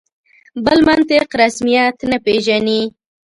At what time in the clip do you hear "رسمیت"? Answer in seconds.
1.41-1.95